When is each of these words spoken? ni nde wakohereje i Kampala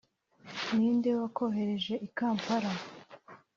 ni 0.75 0.87
nde 0.97 1.09
wakohereje 1.19 1.93
i 2.07 2.09
Kampala 2.17 2.71